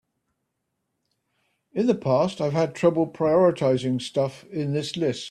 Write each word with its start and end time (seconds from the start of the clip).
In 1.73 1.85
the 1.85 1.93
past 1.95 2.41
I've 2.41 2.53
had 2.53 2.73
trouble 2.73 3.07
prioritizing 3.07 4.01
stuff 4.01 4.43
in 4.45 4.73
this 4.73 4.97
list. 4.97 5.19